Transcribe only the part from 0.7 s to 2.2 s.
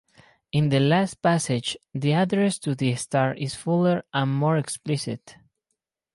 last passage the